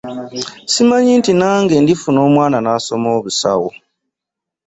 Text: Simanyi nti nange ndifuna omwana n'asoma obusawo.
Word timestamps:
Simanyi 0.71 1.11
nti 1.19 1.31
nange 1.39 1.75
ndifuna 1.83 2.19
omwana 2.27 2.57
n'asoma 2.61 3.09
obusawo. 3.17 3.69